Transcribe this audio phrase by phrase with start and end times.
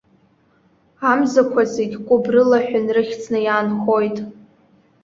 [1.11, 4.17] Амзақәа зегь кәыбрылаҳәын рыхьӡны иаанхоит.